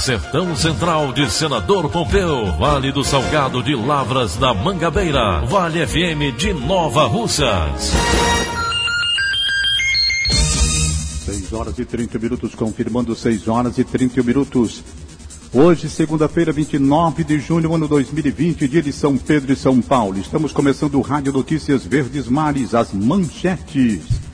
[0.00, 6.54] Sertão Central de Senador Pompeu, Vale do Salgado de Lavras da Mangabeira, Vale FM de
[6.54, 7.92] Nova Russas.
[11.26, 14.82] 6 horas e 30 minutos, confirmando 6 horas e 30 minutos.
[15.52, 20.18] Hoje, segunda-feira, 29 de junho, ano 2020, dia de São Pedro e São Paulo.
[20.18, 24.29] Estamos começando o Rádio Notícias Verdes Mares, as manchetes.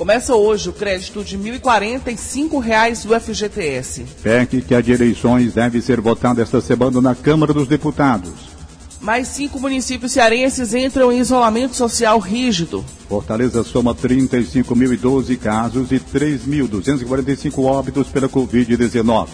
[0.00, 4.06] Começa hoje o crédito de R$ 1.045 do FGTS.
[4.22, 8.32] PEC que a de eleições deve ser votada esta semana na Câmara dos Deputados.
[8.98, 12.82] Mais cinco municípios cearenses entram em isolamento social rígido.
[13.10, 19.28] Fortaleza soma 35.012 casos e 3.245 óbitos pela Covid-19.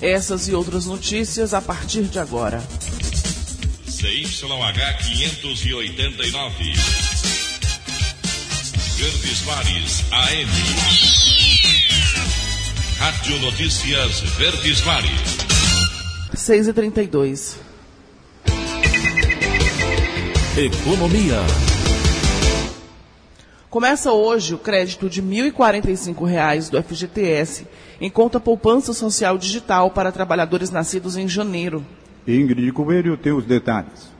[0.00, 2.60] Essas e outras notícias a partir de agora.
[3.86, 7.21] CYH 589.
[9.02, 10.48] Verdes Mares AM.
[13.00, 15.38] Rádio Notícias Verdes Mares.
[16.32, 17.58] 6 e 32
[20.56, 21.40] Economia.
[23.68, 27.66] Começa hoje o crédito de R$ 1.045 do FGTS
[28.00, 31.84] em conta poupança social digital para trabalhadores nascidos em janeiro.
[32.24, 34.11] Ingrid Coelho tem os detalhes.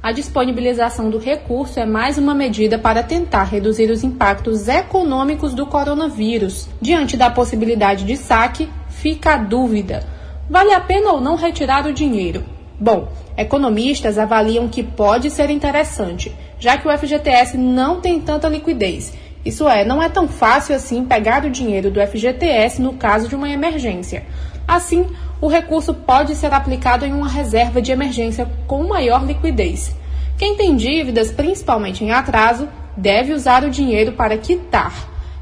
[0.00, 5.66] A disponibilização do recurso é mais uma medida para tentar reduzir os impactos econômicos do
[5.66, 6.68] coronavírus.
[6.80, 10.06] Diante da possibilidade de saque, fica a dúvida:
[10.48, 12.44] vale a pena ou não retirar o dinheiro?
[12.78, 19.12] Bom, economistas avaliam que pode ser interessante, já que o FGTS não tem tanta liquidez.
[19.44, 23.34] Isso é, não é tão fácil assim pegar o dinheiro do FGTS no caso de
[23.34, 24.24] uma emergência.
[24.66, 25.06] Assim,
[25.40, 29.94] o recurso pode ser aplicado em uma reserva de emergência com maior liquidez.
[30.36, 34.92] Quem tem dívidas, principalmente em atraso, deve usar o dinheiro para quitar.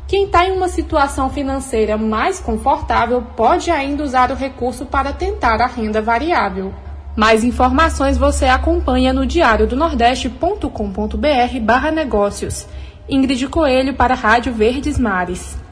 [0.06, 5.60] Quem está em uma situação financeira mais confortável pode ainda usar o recurso para tentar
[5.60, 6.72] a renda variável.
[7.16, 12.66] Mais informações você acompanha no diário do nordeste.com.br barra negócios.
[13.08, 15.66] Ingrid Coelho para a Rádio Verdes Mares.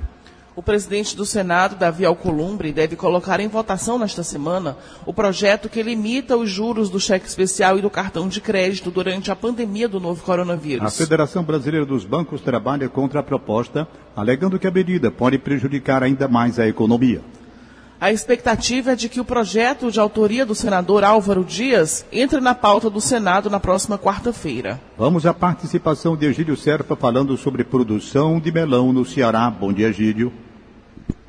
[0.56, 5.82] O presidente do Senado, Davi Alcolumbre, deve colocar em votação nesta semana o projeto que
[5.82, 9.98] limita os juros do cheque especial e do cartão de crédito durante a pandemia do
[9.98, 10.86] novo coronavírus.
[10.86, 16.04] A Federação Brasileira dos Bancos trabalha contra a proposta, alegando que a medida pode prejudicar
[16.04, 17.20] ainda mais a economia.
[18.00, 22.54] A expectativa é de que o projeto de autoria do senador Álvaro Dias entre na
[22.54, 24.80] pauta do Senado na próxima quarta-feira.
[24.98, 29.48] Vamos à participação de Egílio Serpa falando sobre produção de melão no Ceará.
[29.48, 30.32] Bom dia, Egílio.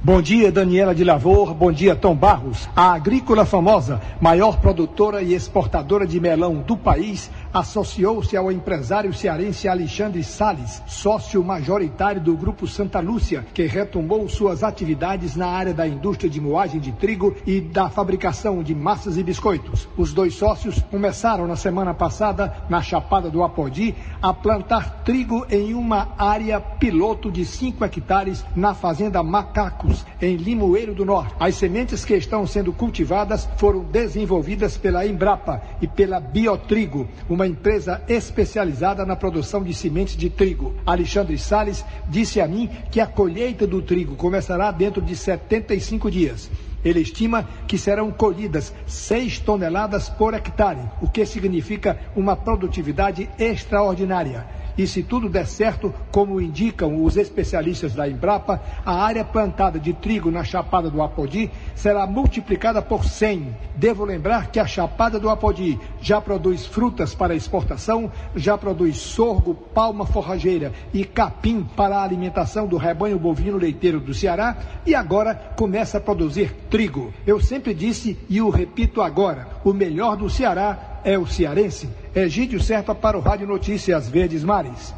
[0.05, 1.51] Bom dia, Daniela de Lavor.
[1.55, 2.69] Bom dia, Tom Barros.
[2.75, 9.67] A agrícola famosa, maior produtora e exportadora de melão do país, associou-se ao empresário cearense
[9.67, 15.87] Alexandre Sales, sócio majoritário do Grupo Santa Lúcia, que retomou suas atividades na área da
[15.87, 19.89] indústria de moagem de trigo e da fabricação de massas e biscoitos.
[19.97, 25.73] Os dois sócios começaram na semana passada, na Chapada do Apodi, a plantar trigo em
[25.73, 31.35] uma área piloto de 5 hectares na Fazenda Macacos, em Limoeiro do Norte.
[31.39, 38.01] As sementes que estão sendo cultivadas foram desenvolvidas pela Embrapa e pela Biotrigo, uma empresa
[38.07, 40.73] especializada na produção de sementes de trigo.
[40.85, 46.49] Alexandre Sales disse a mim que a colheita do trigo começará dentro de 75 dias.
[46.83, 54.45] Ele estima que serão colhidas 6 toneladas por hectare, o que significa uma produtividade extraordinária.
[54.77, 59.93] E se tudo der certo, como indicam os especialistas da Embrapa, a área plantada de
[59.93, 63.55] trigo na Chapada do Apodi será multiplicada por 100.
[63.75, 69.53] Devo lembrar que a Chapada do Apodi já produz frutas para exportação, já produz sorgo,
[69.53, 75.53] palma forrageira e capim para a alimentação do rebanho bovino leiteiro do Ceará e agora
[75.55, 77.13] começa a produzir trigo.
[77.25, 81.87] Eu sempre disse e o repito agora: o melhor do Ceará é o cearense.
[82.13, 84.93] Egídio Serpa para o Rádio Notícias Verdes Mares.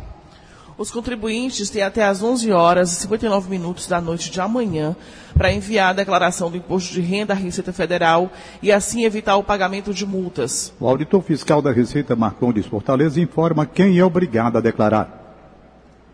[0.77, 4.95] Os contribuintes têm até às 11 horas e 59 minutos da noite de amanhã
[5.33, 8.31] para enviar a declaração do imposto de renda à Receita Federal
[8.62, 10.71] e assim evitar o pagamento de multas.
[10.80, 15.16] O auditor fiscal da Receita Marcondes Fortaleza informa quem é obrigado a declarar.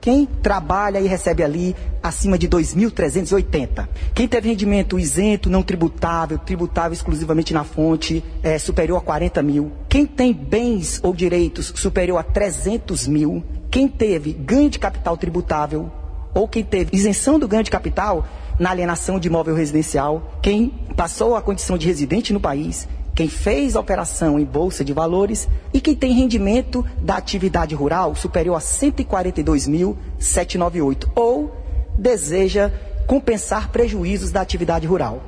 [0.04, 1.74] Quem trabalha e recebe ali
[2.04, 3.88] acima de 2.380.
[4.14, 9.72] Quem teve rendimento isento, não tributável, tributável exclusivamente na fonte, é, superior a 40 mil.
[9.88, 13.42] Quem tem bens ou direitos superior a 300 mil.
[13.72, 15.90] Quem teve ganho de capital tributável
[16.34, 18.28] ou quem teve isenção do ganho de capital
[18.60, 20.38] na alienação de imóvel residencial.
[20.42, 24.92] Quem passou a condição de residente no país quem fez a operação em bolsa de
[24.92, 31.56] valores e quem tem rendimento da atividade rural superior a 142.798 ou
[31.98, 32.72] deseja
[33.06, 35.22] compensar prejuízos da atividade rural.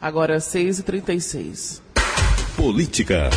[0.00, 1.80] Agora 6h36.
[2.56, 3.28] Política.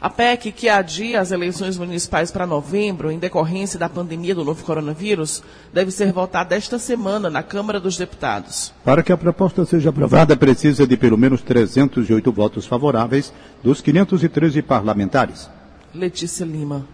[0.00, 4.62] A PEC, que adia as eleições municipais para novembro, em decorrência da pandemia do novo
[4.64, 5.42] coronavírus,
[5.72, 8.72] deve ser votada esta semana na Câmara dos Deputados.
[8.84, 14.62] Para que a proposta seja aprovada, precisa de pelo menos 308 votos favoráveis dos 513
[14.62, 15.50] parlamentares.
[15.92, 16.86] Letícia Lima.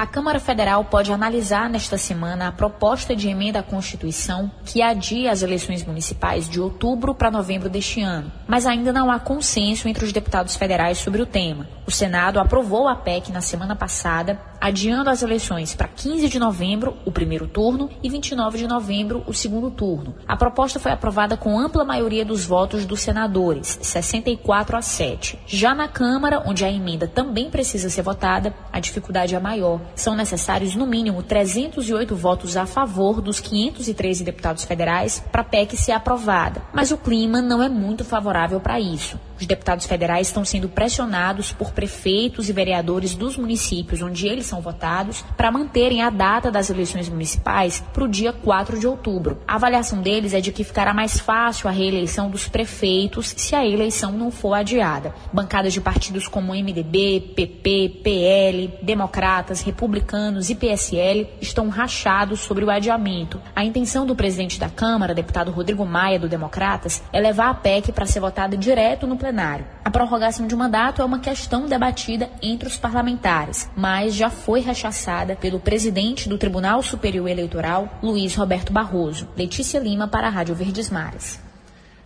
[0.00, 5.30] A Câmara Federal pode analisar nesta semana a proposta de emenda à Constituição que adia
[5.30, 10.02] as eleições municipais de outubro para novembro deste ano, mas ainda não há consenso entre
[10.02, 11.68] os deputados federais sobre o tema.
[11.86, 16.96] O Senado aprovou a PEC na semana passada, adiando as eleições para 15 de novembro,
[17.04, 20.14] o primeiro turno, e 29 de novembro, o segundo turno.
[20.28, 25.40] A proposta foi aprovada com ampla maioria dos votos dos senadores, 64 a 7.
[25.46, 29.80] Já na Câmara, onde a emenda também precisa ser votada, a dificuldade é maior.
[29.94, 35.76] São necessários, no mínimo, 308 votos a favor dos 513 deputados federais para a PEC
[35.76, 36.62] ser aprovada.
[36.72, 39.18] Mas o clima não é muito favorável para isso.
[39.40, 44.60] Os deputados federais estão sendo pressionados por prefeitos e vereadores dos municípios onde eles são
[44.60, 49.38] votados para manterem a data das eleições municipais para o dia 4 de outubro.
[49.48, 53.66] A avaliação deles é de que ficará mais fácil a reeleição dos prefeitos se a
[53.66, 55.14] eleição não for adiada.
[55.32, 62.70] Bancadas de partidos como MDB, PP, PL, Democratas, Republicanos e PSL estão rachados sobre o
[62.70, 63.40] adiamento.
[63.56, 67.90] A intenção do presidente da Câmara, deputado Rodrigo Maia, do Democratas, é levar a PEC
[67.90, 69.64] para ser votada direto no plenário plenário.
[69.84, 75.36] A prorrogação de mandato é uma questão debatida entre os parlamentares, mas já foi rechaçada
[75.36, 79.28] pelo presidente do Tribunal Superior Eleitoral, Luiz Roberto Barroso.
[79.36, 81.40] Letícia Lima para a Rádio Verdes Mares.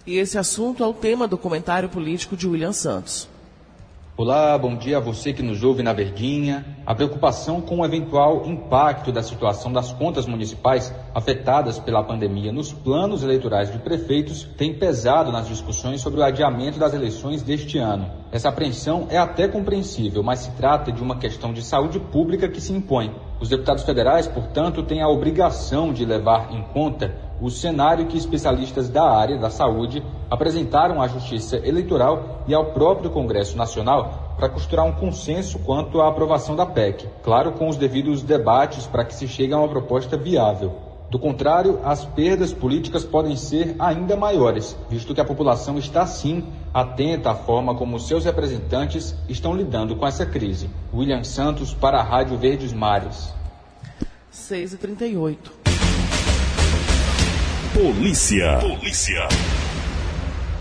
[0.06, 3.26] E esse assunto é o tema do comentário político de William Santos.
[4.16, 6.64] Olá, bom dia a você que nos ouve na Verdinha.
[6.86, 12.72] A preocupação com o eventual impacto da situação das contas municipais afetadas pela pandemia nos
[12.72, 18.08] planos eleitorais de prefeitos tem pesado nas discussões sobre o adiamento das eleições deste ano.
[18.30, 22.60] Essa apreensão é até compreensível, mas se trata de uma questão de saúde pública que
[22.60, 23.12] se impõe.
[23.40, 28.88] Os deputados federais, portanto, têm a obrigação de levar em conta o cenário que especialistas
[28.88, 34.84] da área da saúde apresentaram à Justiça Eleitoral e ao próprio Congresso Nacional para costurar
[34.84, 39.28] um consenso quanto à aprovação da PEC, claro, com os devidos debates para que se
[39.28, 40.72] chegue a uma proposta viável.
[41.10, 46.44] Do contrário, as perdas políticas podem ser ainda maiores, visto que a população está sim
[46.72, 50.68] atenta à forma como seus representantes estão lidando com essa crise.
[50.92, 53.32] William Santos para a Rádio Verdes Mares.
[54.30, 55.63] 6 e 38
[57.74, 58.60] Polícia.
[58.60, 59.26] Polícia.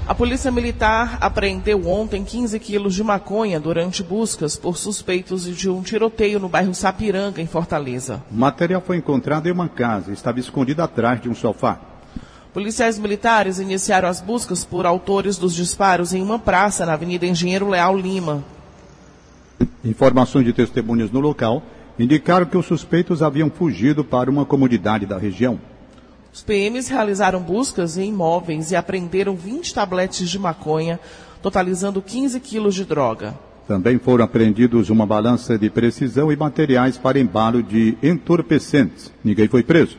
[0.08, 5.84] A Polícia Militar apreendeu ontem 15 quilos de maconha durante buscas por suspeitos de um
[5.84, 8.24] tiroteio no bairro Sapiranga, em Fortaleza.
[8.32, 11.80] O material foi encontrado em uma casa e estava escondido atrás de um sofá.
[12.52, 17.70] Policiais militares iniciaram as buscas por autores dos disparos em uma praça na Avenida Engenheiro
[17.70, 18.44] Leal Lima.
[19.86, 21.62] Informações de testemunhas no local
[22.00, 25.60] indicaram que os suspeitos haviam fugido para uma comunidade da região.
[26.34, 31.00] Os PMs realizaram buscas em imóveis e apreenderam 20 tabletes de maconha,
[31.44, 33.36] totalizando 15 quilos de droga.
[33.68, 39.14] Também foram apreendidos uma balança de precisão e materiais para embalo de entorpecentes.
[39.24, 39.96] Ninguém foi preso.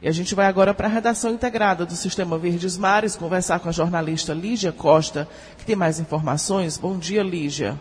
[0.00, 3.68] E a gente vai agora para a redação integrada do Sistema Verdes Mares conversar com
[3.68, 5.28] a jornalista Lígia Costa,
[5.58, 6.78] que tem mais informações.
[6.78, 7.78] Bom dia, Lígia.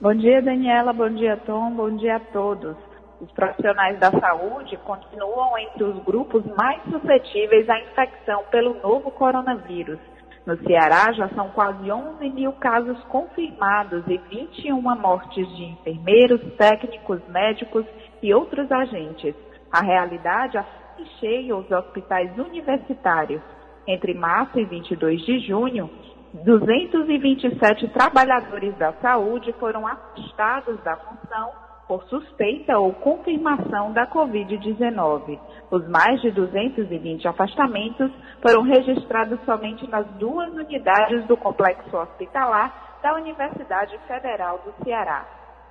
[0.00, 0.94] Bom dia, Daniela.
[0.94, 1.72] Bom dia, Tom.
[1.72, 2.85] Bom dia a todos.
[3.20, 9.98] Os profissionais da saúde continuam entre os grupos mais suscetíveis à infecção pelo novo coronavírus.
[10.44, 17.20] No Ceará, já são quase 11 mil casos confirmados e 21 mortes de enfermeiros, técnicos,
[17.28, 17.86] médicos
[18.22, 19.34] e outros agentes.
[19.72, 23.42] A realidade assim cheia os hospitais universitários.
[23.88, 25.90] Entre março e 22 de junho,
[26.34, 35.38] 227 trabalhadores da saúde foram afastados da função por suspeita ou confirmação da Covid-19.
[35.70, 38.10] Os mais de 220 afastamentos
[38.42, 45.24] foram registrados somente nas duas unidades do complexo hospitalar da Universidade Federal do Ceará.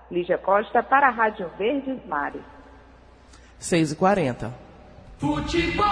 [0.10, 2.42] Lígia Costa para a Rádio Verdes Mares.
[3.60, 4.52] 6h40.
[5.18, 5.86] Futebol.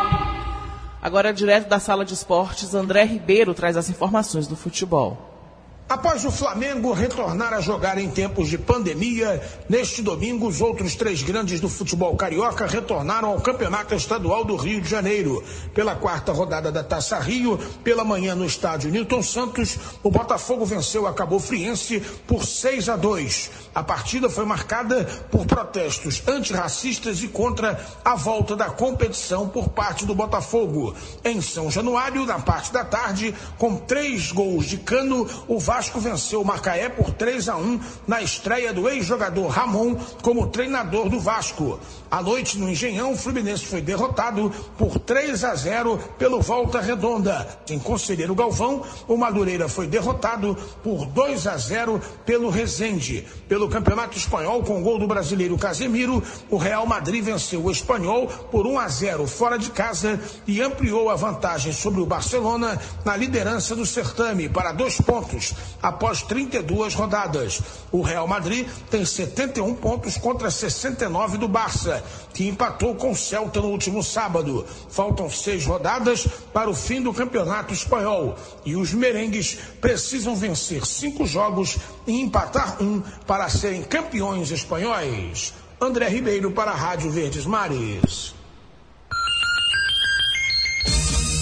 [1.01, 5.32] Agora, direto da sala de esportes, André Ribeiro traz as informações do futebol.
[5.87, 11.21] Após o Flamengo retornar a jogar em tempos de pandemia, neste domingo os outros três
[11.21, 15.43] grandes do futebol carioca retornaram ao Campeonato Estadual do Rio de Janeiro.
[15.73, 21.05] Pela quarta rodada da Taça Rio, pela manhã no estádio Newton Santos, o Botafogo venceu
[21.05, 23.51] a Cabo Friense por 6 a 2.
[23.75, 30.05] A partida foi marcada por protestos antirracistas e contra a volta da competição por parte
[30.05, 30.95] do Botafogo.
[31.23, 36.39] Em São Januário, na parte da tarde, com três gols de cano, o Vasco venceu
[36.39, 41.79] o Macaé por 3 a 1 na estreia do ex-jogador Ramon como treinador do Vasco.
[42.11, 47.57] À noite, no Engenhão, o Fluminense foi derrotado por 3 a 0 pelo Volta Redonda.
[47.67, 53.25] Em Conselheiro Galvão, o Madureira foi derrotado por 2 a 0 pelo Resende.
[53.49, 58.67] Pelo Campeonato Espanhol, com gol do brasileiro Casemiro, o Real Madrid venceu o Espanhol por
[58.67, 63.75] 1 a 0 fora de casa e ampliou a vantagem sobre o Barcelona na liderança
[63.75, 67.61] do certame para dois pontos após 32 rodadas.
[67.91, 72.03] O Real Madrid tem 71 pontos contra 69 do Barça,
[72.33, 74.65] que empatou com o Celta no último sábado.
[74.89, 81.25] Faltam seis rodadas para o fim do campeonato espanhol e os merengues precisam vencer cinco
[81.25, 81.77] jogos
[82.07, 85.53] e empatar um para serem campeões espanhóis.
[85.79, 88.33] André Ribeiro para a Rádio Verdes Mares.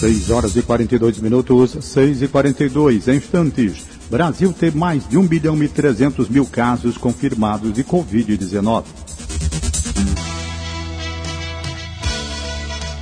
[0.02, 3.91] 6 horas e 42 minutos, 6 e 42 instantes.
[4.12, 8.84] Brasil tem mais de 1 bilhão e 300 mil casos confirmados de Covid-19.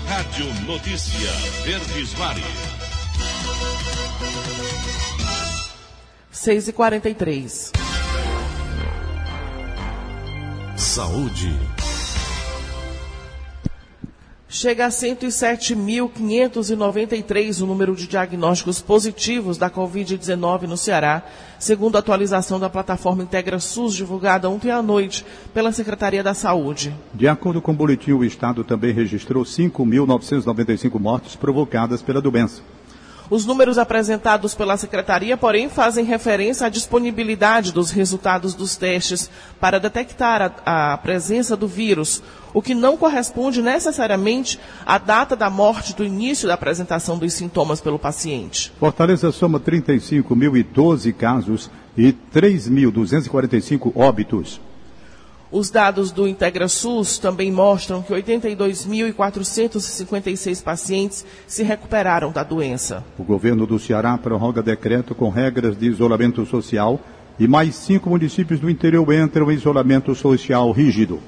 [0.07, 1.33] Rádio Notícia
[1.65, 2.45] Verdes Mares.
[6.31, 7.73] 6 e 43
[10.77, 11.80] Saúde.
[14.53, 21.23] Chega a 107.593 o número de diagnósticos positivos da Covid-19 no Ceará,
[21.57, 26.93] segundo a atualização da plataforma Integra SUS divulgada ontem à noite pela Secretaria da Saúde.
[27.15, 32.61] De acordo com o boletim, o Estado também registrou 5.995 mortes provocadas pela doença.
[33.31, 39.31] Os números apresentados pela Secretaria, porém, fazem referência à disponibilidade dos resultados dos testes
[39.61, 42.21] para detectar a, a, presença do vírus,
[42.53, 47.81] o que não corresponde necessariamente à data da morte do início da apresentação dos sintomas
[47.81, 48.73] pelo paciente.
[48.79, 54.61] Fortaleza soma 35.012 casos e 3.245 óbitos.
[55.53, 63.05] Os dados do IntegraSUS também mostram que 82.456 pacientes se recuperaram da doença.
[63.19, 67.01] O governo do Ceará prorroga decreto com regras de isolamento social
[67.37, 71.19] e mais cinco municípios do interior entram em isolamento social rígido.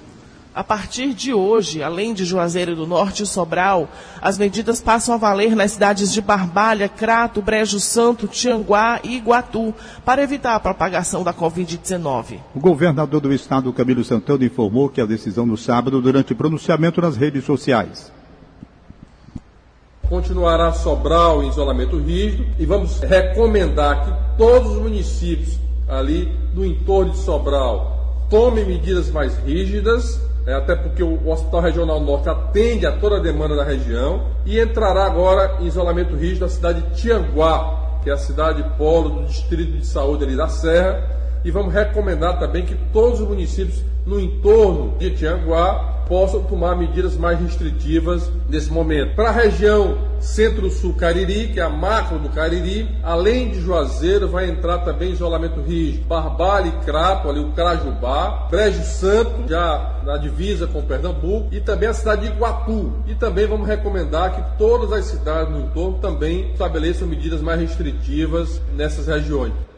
[0.55, 3.89] A partir de hoje, além de Juazeiro do Norte e Sobral,
[4.21, 9.75] as medidas passam a valer nas cidades de Barbalha, Crato, Brejo Santo, Tianguá e Iguatu,
[10.05, 12.39] para evitar a propagação da Covid-19.
[12.55, 17.17] O governador do estado, Camilo Santana, informou que a decisão no sábado durante pronunciamento nas
[17.17, 18.13] redes sociais.
[20.07, 27.13] Continuará Sobral em isolamento rígido e vamos recomendar que todos os municípios ali do entorno
[27.13, 32.93] de Sobral tomem medidas mais rígidas é, até porque o, Hospital Regional Norte atende a
[32.93, 38.01] toda a demanda da região, e entrará agora em isolamento rígido a cidade de Tianguá,
[38.03, 42.39] que é a cidade polo do Distrito de Saúde ali da Serra, e vamos recomendar
[42.39, 48.71] também que todos os municípios no entorno de Tianguá possam tomar medidas mais restritivas nesse
[48.71, 49.15] momento.
[49.15, 54.49] Para a região Centro-Sul Cariri, que é a macro do Cariri, além de Juazeiro, vai
[54.49, 56.05] entrar também isolamento rígido.
[56.05, 61.89] Barbalha e Crato, ali o Crajubá, Brejo Santo, já na divisa com Pernambuco, e também
[61.89, 62.93] a cidade de Iguatu.
[63.07, 68.61] E também vamos recomendar que todas as cidades no entorno também estabeleçam medidas mais restritivas
[68.77, 69.72] nessas regiões.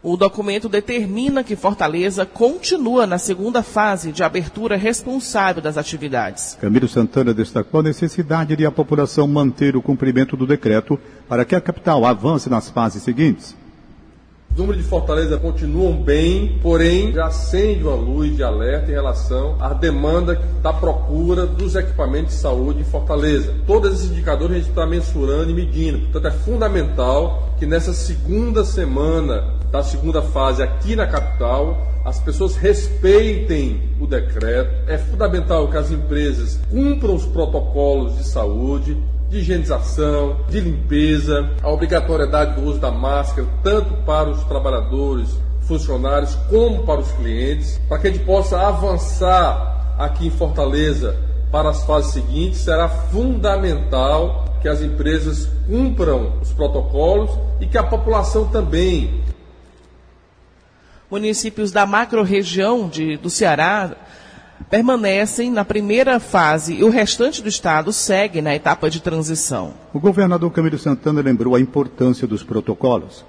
[0.00, 6.56] O documento determina que Fortaleza continua na segunda fase de abertura responsável das atividades.
[6.60, 10.96] Camilo Santana destacou a necessidade de a população manter o cumprimento do decreto
[11.28, 13.56] para que a capital avance nas fases seguintes.
[14.58, 19.72] Números de Fortaleza continuam bem, porém já acende uma luz de alerta em relação à
[19.72, 23.54] demanda da procura dos equipamentos de saúde em Fortaleza.
[23.66, 26.00] Todos esses indicadores a gente está mensurando e medindo.
[26.00, 32.56] Portanto, é fundamental que nessa segunda semana da segunda fase aqui na capital, as pessoas
[32.56, 34.90] respeitem o decreto.
[34.90, 38.96] É fundamental que as empresas cumpram os protocolos de saúde,
[39.28, 46.34] de higienização, de limpeza, a obrigatoriedade do uso da máscara, tanto para os trabalhadores, funcionários,
[46.48, 51.14] como para os clientes, para que a gente possa avançar aqui em Fortaleza
[51.52, 57.30] para as fases seguintes, será fundamental que as empresas cumpram os protocolos
[57.60, 59.22] e que a população também.
[61.10, 62.90] Municípios da macro-região
[63.22, 63.96] do Ceará
[64.70, 69.74] permanecem na primeira fase e o restante do estado segue na etapa de transição.
[69.92, 73.24] O governador Camilo Santana lembrou a importância dos protocolos.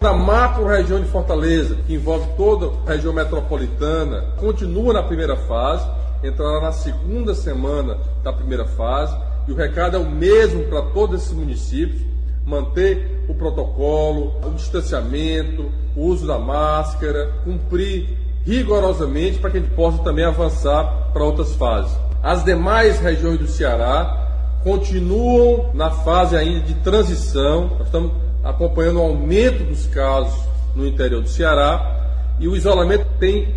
[0.00, 5.88] Na macro-região de Fortaleza, que envolve toda a região metropolitana, continua na primeira fase,
[6.22, 9.16] entrará na segunda semana da primeira fase,
[9.48, 12.02] e o recado é o mesmo para todos esses municípios:
[12.44, 19.74] manter o protocolo, o distanciamento, o uso da máscara, cumprir rigorosamente para que a gente
[19.74, 21.92] possa também avançar para outras fases.
[22.22, 27.70] As demais regiões do Ceará continuam na fase ainda de transição.
[27.76, 28.12] Nós estamos
[28.44, 30.38] acompanhando o aumento dos casos
[30.74, 31.94] no interior do Ceará
[32.38, 33.52] e o isolamento tem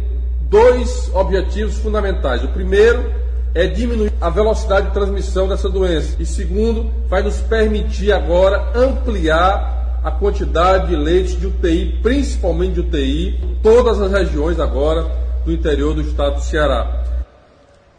[0.50, 2.44] dois objetivos fundamentais.
[2.44, 3.12] O primeiro
[3.54, 9.79] é diminuir a velocidade de transmissão dessa doença e segundo, vai nos permitir agora ampliar
[10.04, 15.06] a quantidade de leitos de UTI, principalmente de UTI, todas as regiões agora
[15.46, 17.04] do interior do estado do Ceará.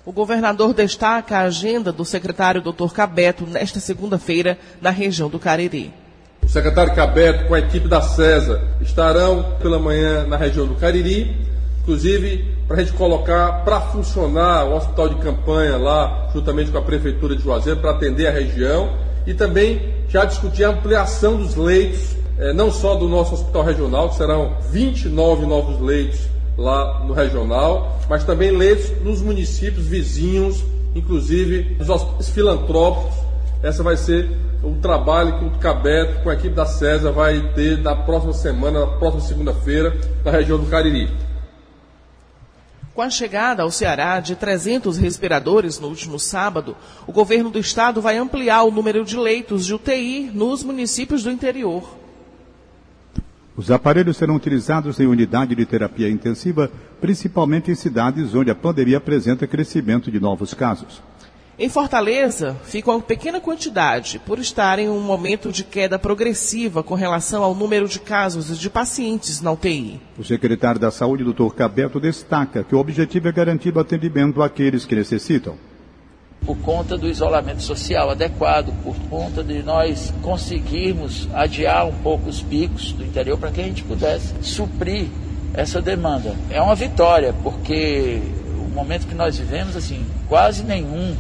[0.05, 2.93] O governador destaca a agenda do secretário Dr.
[2.93, 5.93] Cabeto nesta segunda-feira na região do Cariri.
[6.43, 11.37] O secretário Cabeto, com a equipe da CESA, estarão pela manhã na região do Cariri,
[11.83, 16.83] inclusive para a gente colocar para funcionar o hospital de campanha lá, juntamente com a
[16.83, 18.91] Prefeitura de Juazeiro, para atender a região
[19.27, 24.09] e também já discutir a ampliação dos leitos, eh, não só do nosso hospital regional,
[24.09, 26.21] que serão 29 novos leitos
[26.57, 30.65] lá no regional, mas também leitos nos municípios vizinhos,
[30.95, 33.15] inclusive hospitais filantrópicos.
[33.63, 34.31] Essa vai ser
[34.63, 38.81] o trabalho que o Cabeto, com a equipe da CESA, vai ter na próxima semana,
[38.81, 41.11] na próxima segunda-feira, na região do Cariri.
[43.01, 48.03] Com a chegada ao Ceará de 300 respiradores no último sábado, o governo do estado
[48.03, 51.97] vai ampliar o número de leitos de UTI nos municípios do interior.
[53.57, 58.99] Os aparelhos serão utilizados em unidade de terapia intensiva, principalmente em cidades onde a pandemia
[58.99, 61.03] apresenta crescimento de novos casos.
[61.63, 66.95] Em Fortaleza, fica uma pequena quantidade, por estar em um momento de queda progressiva com
[66.95, 70.01] relação ao número de casos de pacientes na UTI.
[70.19, 71.55] O secretário da Saúde, Dr.
[71.55, 75.55] Cabeto, destaca que o objetivo é garantir o atendimento àqueles que necessitam.
[76.47, 82.41] Por conta do isolamento social adequado, por conta de nós conseguirmos adiar um pouco os
[82.41, 85.09] picos do interior para que a gente pudesse suprir
[85.53, 86.35] essa demanda.
[86.49, 88.23] É uma vitória, porque
[88.57, 91.15] o momento que nós vivemos, assim, quase nenhum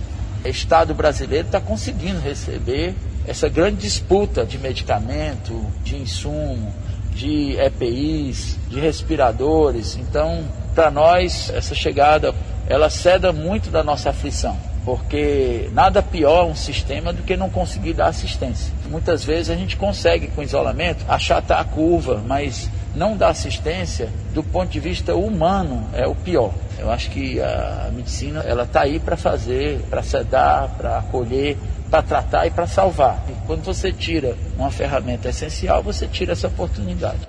[0.44, 2.94] Estado brasileiro está conseguindo receber
[3.26, 6.72] essa grande disputa de medicamento, de insumo,
[7.14, 9.96] de EPIs, de respiradores.
[9.96, 12.35] Então, para nós, essa chegada,
[12.66, 17.92] ela ceda muito da nossa aflição, porque nada pior um sistema do que não conseguir
[17.92, 18.72] dar assistência.
[18.88, 24.42] Muitas vezes a gente consegue, com isolamento, achatar a curva, mas não dar assistência do
[24.42, 26.53] ponto de vista humano é o pior.
[26.79, 31.57] Eu acho que a medicina ela está aí para fazer, para sedar, para acolher,
[31.90, 33.22] para tratar e para salvar.
[33.29, 37.29] E quando você tira uma ferramenta essencial, você tira essa oportunidade.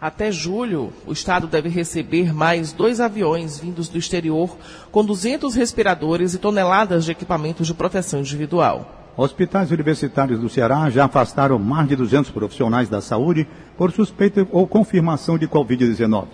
[0.00, 4.54] Até julho, o Estado deve receber mais dois aviões vindos do exterior
[4.92, 9.03] com 200 respiradores e toneladas de equipamentos de proteção individual.
[9.16, 13.46] Hospitais universitários do Ceará já afastaram mais de 200 profissionais da saúde
[13.76, 16.26] por suspeita ou confirmação de Covid-19.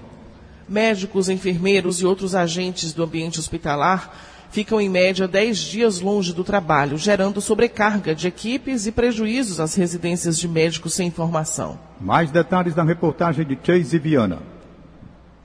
[0.66, 4.10] Médicos, enfermeiros e outros agentes do ambiente hospitalar
[4.50, 9.74] ficam em média 10 dias longe do trabalho, gerando sobrecarga de equipes e prejuízos às
[9.74, 11.78] residências de médicos sem formação.
[12.00, 14.38] Mais detalhes na reportagem de Chase Viana.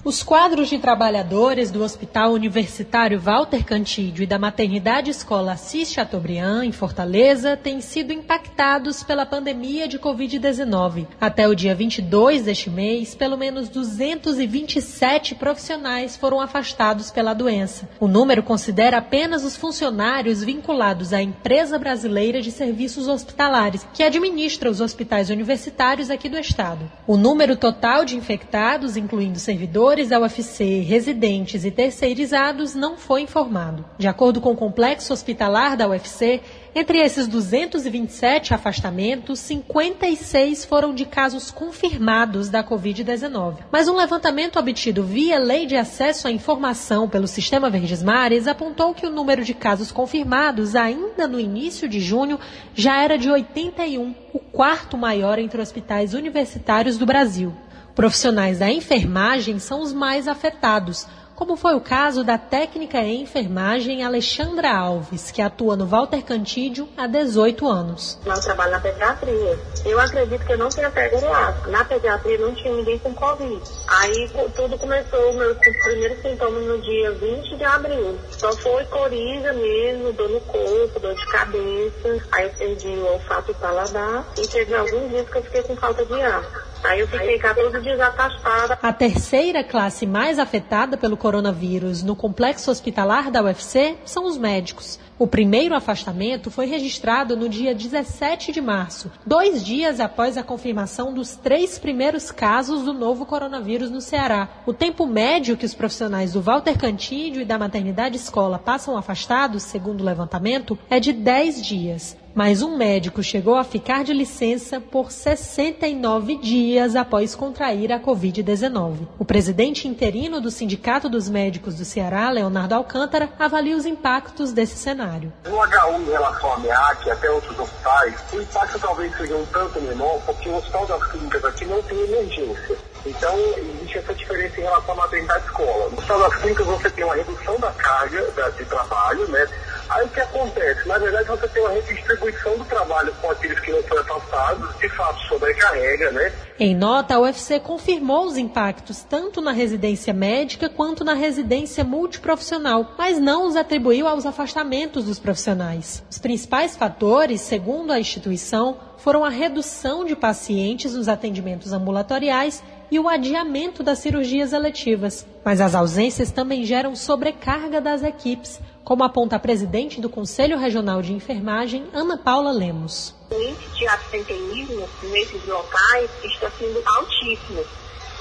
[0.05, 6.63] Os quadros de trabalhadores do Hospital Universitário Walter Cantídio e da Maternidade Escola Assis Chateaubriand,
[6.63, 11.07] em Fortaleza, têm sido impactados pela pandemia de Covid-19.
[11.19, 17.89] Até o dia 22 deste mês, pelo menos 227 profissionais foram afastados pela doença.
[17.99, 24.69] O número considera apenas os funcionários vinculados à Empresa Brasileira de Serviços Hospitalares, que administra
[24.69, 26.91] os hospitais universitários aqui do estado.
[27.07, 33.21] O número total de infectados, incluindo servidores, servidores da UFC, residentes e terceirizados não foi
[33.21, 33.85] informado.
[33.97, 36.41] De acordo com o complexo hospitalar da UFC,
[36.73, 43.59] entre esses 227 afastamentos, 56 foram de casos confirmados da Covid-19.
[43.71, 48.93] Mas um levantamento obtido via Lei de Acesso à Informação pelo Sistema Verdes Mares apontou
[48.93, 52.37] que o número de casos confirmados, ainda no início de junho,
[52.73, 57.53] já era de 81, o quarto maior entre hospitais universitários do Brasil.
[57.95, 64.03] Profissionais da enfermagem são os mais afetados, como foi o caso da técnica em enfermagem
[64.03, 68.19] Alexandra Alves, que atua no Walter Cantídio há 18 anos.
[68.25, 69.59] Eu trabalho na pediatria.
[69.85, 71.69] Eu acredito que eu não tenha pego asco.
[71.69, 73.61] Na pediatria não tinha ninguém com Covid.
[73.87, 78.17] Aí tudo começou, meus primeiros sintomas no dia 20 de abril.
[78.31, 82.27] Só foi coriza mesmo, dor no corpo, dor de cabeça.
[82.33, 84.25] Aí eu perdi o olfato e paladar.
[84.37, 86.43] E teve alguns dias que eu fiquei com falta de ar.
[86.87, 88.77] Aí eu fiquei 14 dias afastada.
[88.81, 94.99] A terceira classe mais afetada pelo coronavírus no complexo hospitalar da UFC são os médicos.
[95.17, 101.13] O primeiro afastamento foi registrado no dia 17 de março, dois dias após a confirmação
[101.13, 104.49] dos três primeiros casos do novo coronavírus no Ceará.
[104.65, 109.63] O tempo médio que os profissionais do Walter Cantídio e da Maternidade Escola passam afastados,
[109.63, 114.81] segundo o levantamento, é de 10 dias mas um médico chegou a ficar de licença
[114.81, 119.07] por 69 dias após contrair a Covid-19.
[119.17, 124.75] O presidente interino do Sindicato dos Médicos do Ceará, Leonardo Alcântara, avalia os impactos desse
[124.75, 125.31] cenário.
[125.45, 129.45] No H1 em relação à MEAC e até outros hospitais, o impacto talvez seja um
[129.45, 132.77] tanto menor, porque o Hospital das Clínicas aqui não tem emergência.
[133.05, 135.89] Então, existe essa diferença em relação à maternidade escola.
[135.89, 139.47] No Hospital das Clínicas, você tem uma redução da carga de trabalho, né?
[139.89, 140.87] Aí o que acontece?
[140.87, 144.89] Na verdade, você tem uma redistribuição do trabalho com aqueles que não foram afastados, de
[144.89, 146.33] fato sobrecarrega, né?
[146.59, 152.93] Em nota, a UFC confirmou os impactos tanto na residência médica quanto na residência multiprofissional,
[152.97, 156.03] mas não os atribuiu aos afastamentos dos profissionais.
[156.09, 162.99] Os principais fatores, segundo a instituição, foram a redução de pacientes nos atendimentos ambulatoriais e
[162.99, 165.27] o adiamento das cirurgias eletivas.
[165.43, 171.03] Mas as ausências também geram sobrecarga das equipes, como aponta a presidente do Conselho Regional
[171.03, 173.13] de Enfermagem, Ana Paula Lemos.
[173.29, 177.63] O índice de absenteísmo nesses locais está sendo altíssimo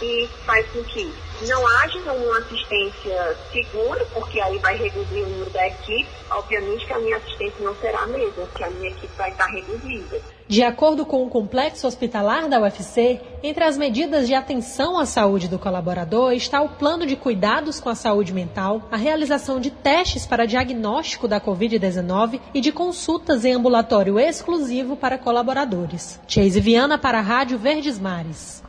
[0.05, 1.11] e faz com que
[1.49, 6.09] não haja uma assistência segura, porque aí vai reduzir o número da equipe.
[6.31, 9.47] Obviamente que a minha assistência não será a mesma, porque a minha equipe vai estar
[9.47, 10.21] reduzida.
[10.47, 15.49] De acordo com o complexo hospitalar da UFC, entre as medidas de atenção à saúde
[15.49, 20.27] do colaborador está o plano de cuidados com a saúde mental, a realização de testes
[20.27, 26.21] para diagnóstico da Covid-19 e de consultas em ambulatório exclusivo para colaboradores.
[26.29, 28.63] Chase Viana para a Rádio Verdes Mares.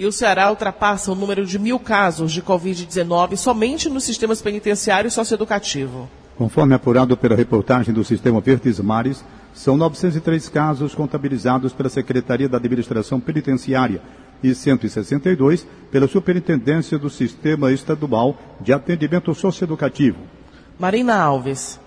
[0.00, 5.08] E o Ceará ultrapassa o número de mil casos de Covid-19 somente nos sistemas penitenciário
[5.08, 6.08] e socioeducativo.
[6.38, 12.56] Conforme apurado pela reportagem do Sistema Verdes Mares, são 903 casos contabilizados pela Secretaria da
[12.56, 14.00] Administração Penitenciária
[14.42, 20.16] e 162 pela Superintendência do Sistema Estadual de Atendimento Socioeducativo.
[20.78, 21.78] Marina Alves.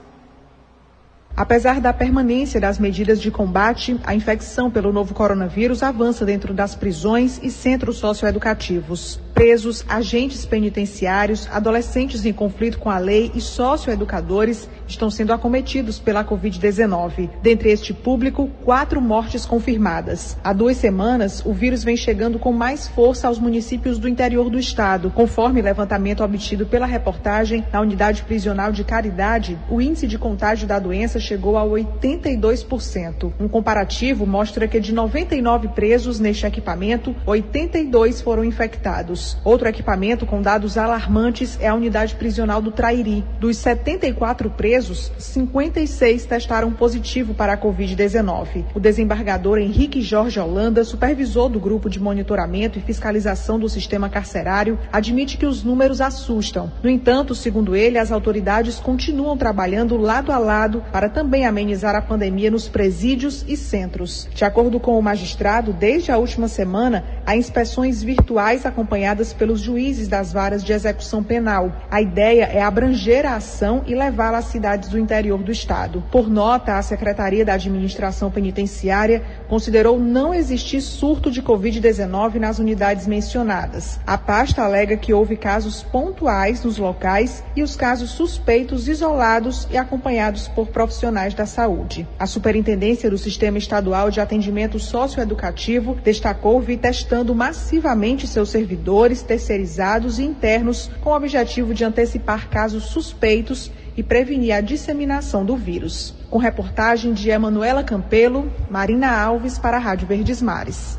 [1.35, 6.75] Apesar da permanência das medidas de combate, a infecção pelo novo coronavírus avança dentro das
[6.75, 14.69] prisões e centros socioeducativos presos, agentes penitenciários, adolescentes em conflito com a lei e socioeducadores
[14.87, 17.29] estão sendo acometidos pela Covid-19.
[17.41, 20.37] Dentre este público, quatro mortes confirmadas.
[20.43, 24.59] Há duas semanas, o vírus vem chegando com mais força aos municípios do interior do
[24.59, 25.09] estado.
[25.09, 30.77] Conforme levantamento obtido pela reportagem na unidade prisional de Caridade, o índice de contágio da
[30.79, 33.31] doença chegou a 82%.
[33.39, 39.22] Um comparativo mostra que de 99 presos neste equipamento, 82 foram infectados.
[39.43, 43.23] Outro equipamento com dados alarmantes é a unidade prisional do Trairi.
[43.39, 48.65] Dos 74 presos, 56 testaram positivo para a Covid-19.
[48.73, 54.77] O desembargador Henrique Jorge Holanda, supervisor do grupo de monitoramento e fiscalização do sistema carcerário,
[54.91, 56.71] admite que os números assustam.
[56.81, 62.01] No entanto, segundo ele, as autoridades continuam trabalhando lado a lado para também amenizar a
[62.01, 64.27] pandemia nos presídios e centros.
[64.33, 69.59] De acordo com o magistrado, desde a última semana, há inspeções virtuais acompanhadas desempenhadas pelos
[69.59, 71.71] juízes das varas de execução penal.
[71.89, 76.03] A ideia é abranger a ação e levá-la às cidades do interior do estado.
[76.11, 83.07] Por nota, a Secretaria da Administração Penitenciária considerou não existir surto de Covid-19 nas unidades
[83.07, 83.99] mencionadas.
[84.05, 89.77] A pasta alega que houve casos pontuais nos locais e os casos suspeitos isolados e
[89.77, 92.07] acompanhados por profissionais da saúde.
[92.17, 100.19] A Superintendência do Sistema Estadual de Atendimento Socioeducativo destacou vir testando massivamente seus servidores, terceirizados
[100.19, 106.13] e internos com o objetivo de antecipar casos suspeitos e prevenir a disseminação do vírus.
[106.29, 110.97] Com reportagem de Emanuela Campelo, Marina Alves para a Rádio Verdes Mares.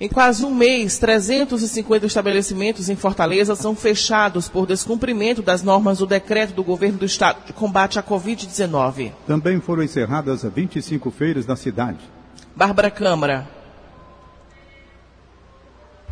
[0.00, 6.06] Em quase um mês, 350 estabelecimentos em Fortaleza são fechados por descumprimento das normas do
[6.06, 9.12] decreto do governo do estado de combate à Covid-19.
[9.26, 11.98] Também foram encerradas 25 feiras na cidade.
[12.56, 13.59] Bárbara Câmara.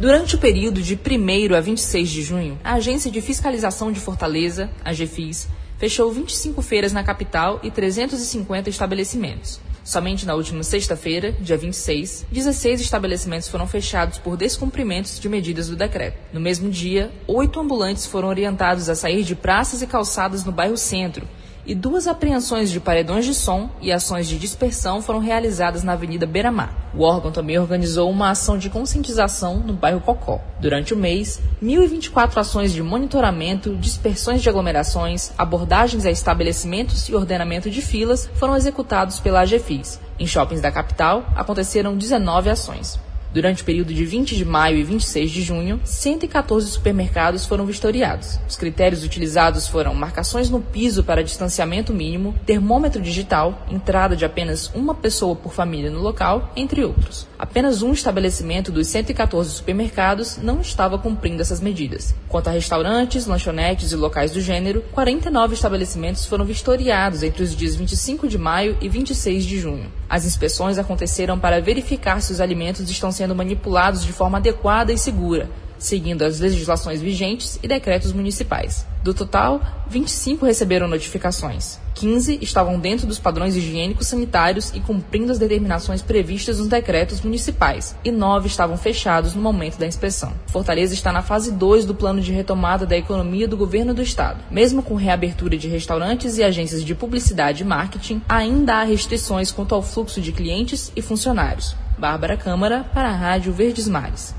[0.01, 4.71] Durante o período de 1 a 26 de junho, a Agência de Fiscalização de Fortaleza,
[4.85, 9.59] a GFIS, fechou 25 feiras na capital e 350 estabelecimentos.
[9.83, 15.75] Somente na última sexta-feira, dia 26, 16 estabelecimentos foram fechados por descumprimentos de medidas do
[15.75, 16.17] decreto.
[16.33, 20.77] No mesmo dia, oito ambulantes foram orientados a sair de praças e calçadas no bairro
[20.77, 21.27] Centro
[21.69, 26.27] e duas apreensões de paredões de som e ações de dispersão foram realizadas na Avenida
[26.27, 26.75] Beira-Mar.
[26.95, 30.41] O órgão também organizou uma ação de conscientização no bairro Cocó.
[30.59, 37.71] Durante o mês, 1.024 ações de monitoramento, dispersões de aglomerações, abordagens a estabelecimentos e ordenamento
[37.71, 40.01] de filas foram executados pela AGFIS.
[40.19, 42.99] Em shoppings da capital, aconteceram 19 ações.
[43.33, 48.41] Durante o período de 20 de maio e 26 de junho, 114 supermercados foram vistoriados.
[48.49, 54.71] Os critérios utilizados foram marcações no piso para distanciamento mínimo, termômetro digital, entrada de apenas
[54.75, 57.27] uma pessoa por família no local, entre outros.
[57.39, 62.15] Apenas um estabelecimento dos 114 supermercados não estava cumprindo essas medidas.
[62.29, 67.77] Quanto a restaurantes, lanchonetes e locais do gênero, 49 estabelecimentos foram vistoriados entre os dias
[67.77, 69.98] 25 de maio e 26 de junho.
[70.09, 74.97] As inspeções aconteceram para verificar se os alimentos estão sendo manipulados de forma adequada e
[74.97, 78.87] segura, seguindo as legislações vigentes e decretos municipais.
[79.03, 81.79] Do total, 25 receberam notificações.
[81.95, 87.97] 15 estavam dentro dos padrões higiênicos sanitários e cumprindo as determinações previstas nos decretos municipais,
[88.05, 90.33] e 9 estavam fechados no momento da inspeção.
[90.47, 94.39] Fortaleza está na fase 2 do plano de retomada da economia do governo do estado.
[94.51, 99.75] Mesmo com reabertura de restaurantes e agências de publicidade e marketing, ainda há restrições quanto
[99.75, 101.75] ao fluxo de clientes e funcionários.
[101.99, 104.35] Bárbara Câmara, para a Rádio Verdes Mares.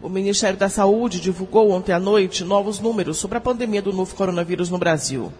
[0.00, 4.14] O Ministério da Saúde divulgou ontem à noite novos números sobre a pandemia do novo
[4.14, 5.32] coronavírus no Brasil.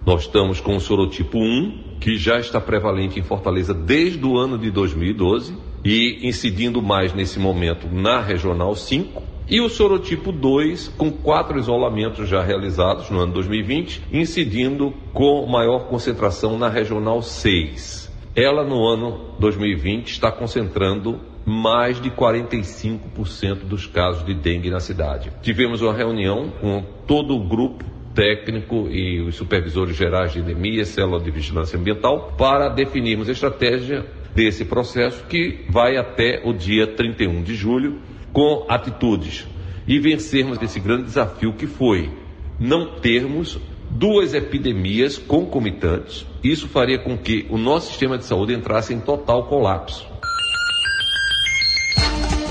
[0.06, 4.56] Nós estamos com o sorotipo 1, que já está prevalente em Fortaleza desde o ano
[4.56, 9.27] de 2012 e incidindo mais nesse momento na regional 5.
[9.50, 15.86] E o sorotipo 2, com quatro isolamentos já realizados no ano 2020, incidindo com maior
[15.86, 18.12] concentração na regional 6.
[18.36, 25.32] Ela, no ano 2020, está concentrando mais de 45% dos casos de dengue na cidade.
[25.40, 31.20] Tivemos uma reunião com todo o grupo técnico e os supervisores gerais de endemia, célula
[31.20, 37.42] de vigilância ambiental, para definirmos a estratégia desse processo que vai até o dia 31
[37.42, 37.98] de julho
[38.32, 39.46] com atitudes
[39.86, 42.10] e vencermos esse grande desafio que foi
[42.58, 43.58] não termos
[43.90, 46.26] duas epidemias concomitantes.
[46.42, 50.06] Isso faria com que o nosso sistema de saúde entrasse em total colapso.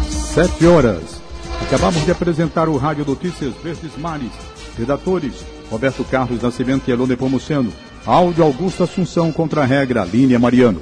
[0.10, 1.22] Sete horas.
[1.62, 4.32] Acabamos de apresentar o Rádio Notícias Verdes Mares.
[4.78, 7.74] Redatores: Roberto Carlos Nascimento e Elone Pomuceno.
[8.06, 10.82] Áudio Augusto Assunção contra a regra Línia Mariano.